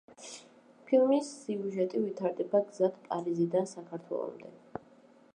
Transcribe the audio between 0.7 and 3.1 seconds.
ფილმის სიუჟეტი ვითარდება გზად